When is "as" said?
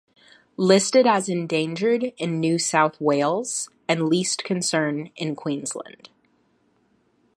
1.05-1.29